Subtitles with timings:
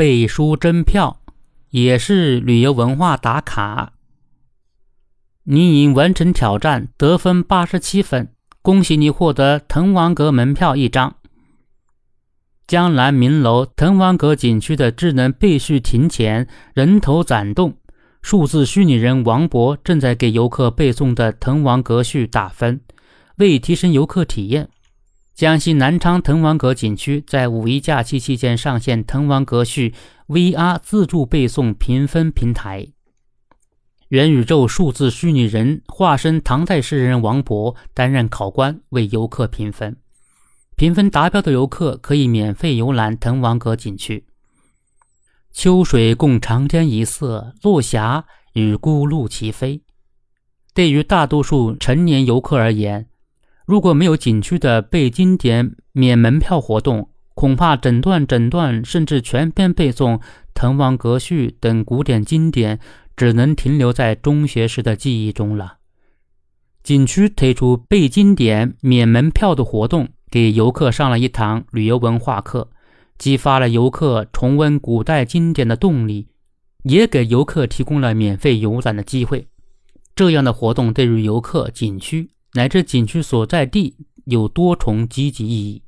[0.00, 1.20] 背书真票
[1.68, 3.92] 也是旅游文化打卡。
[5.42, 8.32] 你已完成挑战，得分八十七分，
[8.62, 11.16] 恭喜你获得滕王阁门票一张。
[12.66, 17.76] 江南名楼滕王阁景区的智能背书亭前人头攒动，
[18.22, 22.80] 数字虚拟人王博正在给游客背诵的滕王阁序打分。
[23.36, 24.70] 为提升游客体验，
[25.40, 29.94] 江西南昌滕王阁景区在五一假期期间上线滕王阁序
[30.28, 32.88] VR 自助背诵评分平台。
[34.08, 39.96] 元宇宙数字虚拟人化身唐代诗人王勃担任考官，为游客评分。
[40.76, 44.26] 评分达标的游客可以免费游览滕王阁景区。
[45.50, 49.80] 秋水共长天一色，落霞与孤鹭齐飞。
[50.74, 53.06] 对于大多数成年游客而言，
[53.70, 60.18] 如果没有景区的背经典免门票活动，恐怕整段整段甚至全篇背诵
[60.52, 62.80] 《滕王阁序》等古典经典，
[63.16, 65.76] 只能停留在中学时的记忆中了。
[66.82, 72.70] 景区推出背经典免门票的活动，给游客上了一堂旅游文化课，
[73.18, 76.26] 激发了游客重温古代经典的动力，
[76.82, 79.46] 也给游客提供了免费游览的机会。
[80.16, 82.30] 这样的活动对于游客、景区。
[82.54, 85.82] 乃至景区所在地有多重积极意义，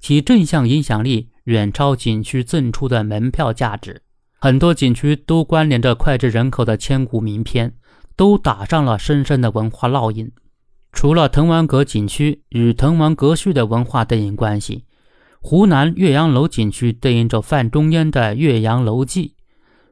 [0.00, 4.02] 其正向影响力远超景区赠出的门票价值。
[4.38, 7.74] 很多景区都关联着脍炙人口的千古名篇，
[8.16, 10.32] 都打上了深深的文化烙印。
[10.92, 14.84] 除了滕王阁景区与滕王阁序的文化对应关系，
[15.40, 19.28] 湖南岳阳楼景区对应着范仲淹的《岳阳楼记》，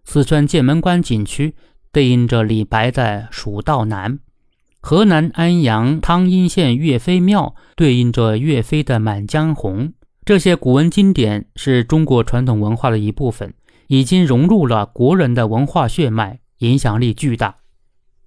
[0.05, 1.55] 四川剑门关景区
[1.93, 4.19] 对应着李白的《蜀道难》。
[4.81, 9.89] 河南安阳汤阴县岳飞庙对应着岳飞的《满江红》，
[10.25, 13.53] 这些古文经典是中国传统文化的一部分，
[13.89, 17.57] 已经融入了国人的文化血脉，影响力巨大。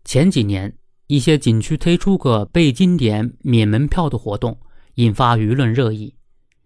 [0.03, 0.73] 前几年，
[1.07, 4.59] 一些景区推出个背经典免门票的活动，
[4.95, 6.15] 引发舆论热议。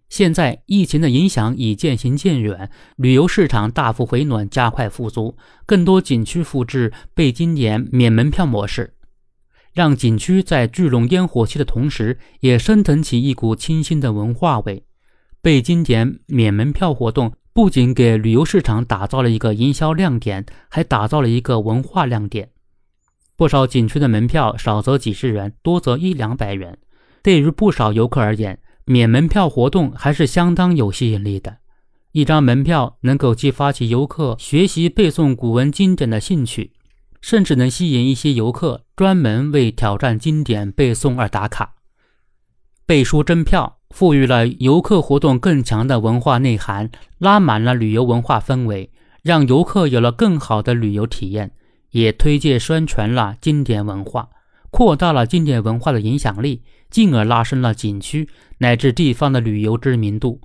[0.09, 8.94] 现在，疫情的影响已渐行渐远，旅游市场大幅回暖，加快复苏，更多景区复制背经典免门票模式。
[9.75, 14.85] 让景区在聚拢烟火气的同时，也升腾起一股清新的文化味。
[15.41, 22.51] 背经典免门票活动不仅给旅游市场打造了一个营销亮点，还打造了一个文化亮点。
[23.35, 26.77] 不少景区的门票少则几十元，多则一两百元。
[27.21, 31.57] 对于不少游客而言，免门票活动还是相当有吸引力的。
[32.13, 36.71] 一张门票能够激发起游客学习背诵古文经典的兴趣。
[37.21, 41.75] 甚至能吸引一些游客专门为挑战经典背诵而打卡。
[42.85, 48.91] 背书真票赋予了游客活动更强的文化内涵，拉满了旅游文化氛围，
[49.23, 51.51] 让游客有了更好的旅游体验，
[51.91, 54.29] 也推介宣传了经典文化，
[54.69, 60.41] 扩大了经典文化的影响力，进而拉升了景区乃至地方的旅游知名度，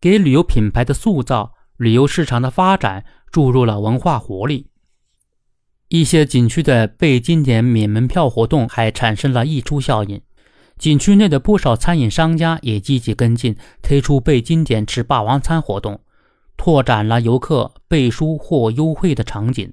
[0.00, 4.68] 给旅游品牌的塑造、旅游市场的发展注入了文化活力。
[5.92, 10.22] 一些景区的背经典免门票活动还产生了溢出效应，
[10.78, 16.00] 景区内的不少餐饮商家也积极跟进，推出背经典吃霸王餐活动，
[16.56, 19.70] 拓展了游客背书获优惠的场景。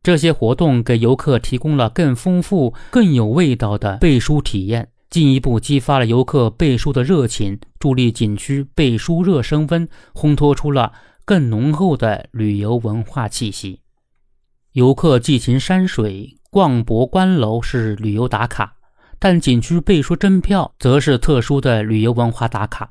[0.00, 10.92] 这些活动给游客提供了更丰富、更有味道的背书体验，进一步激发了游客背书的热情，助力景区背书热升温，烘托出了
[11.24, 13.80] 更浓厚的旅游文化气息。
[14.72, 18.76] 游客寄情山水、逛博观楼是旅游打卡，
[19.18, 22.90] 但景区背书真票则是特殊的旅游文化打卡。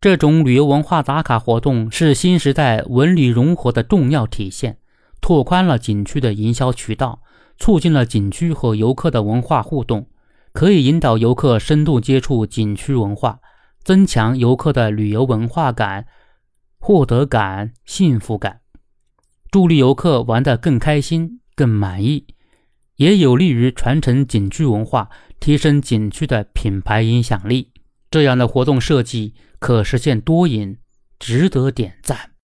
[0.00, 4.78] 这种旅游文化打卡活动是新时代文旅融合的重要体现，
[5.20, 7.22] 拓宽了景区的营销渠道，
[7.58, 10.08] 促进了景区和游客的文化互动，
[10.52, 13.38] 可以引导游客深度接触景区文化，
[13.84, 16.06] 增强游客的旅游文化感、
[16.80, 18.62] 获得感、幸福感。
[19.50, 22.26] 助力游客玩得更开心、更满意，
[22.96, 25.08] 也有利于传承景区文化，
[25.40, 27.72] 提升景区的品牌影响力。
[28.10, 30.76] 这样的活动设计可实现多赢，
[31.18, 32.32] 值得点赞。